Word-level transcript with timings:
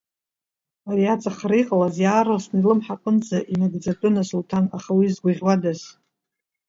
Ари 0.89 1.05
аҵахара 1.13 1.55
иҟалаз 1.61 1.95
иаарласны 2.03 2.57
илымҳа 2.59 2.95
аҟынӡа 2.99 3.37
инагӡатәын 3.51 4.15
Асулҭан, 4.21 4.65
аха 4.77 4.91
уи 4.97 5.13
згуаӷьуадаз. 5.13 5.81